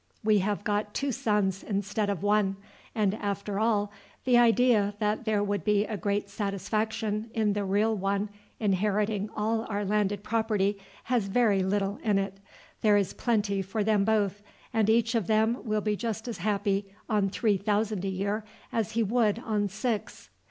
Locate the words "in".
7.35-7.53, 12.01-12.17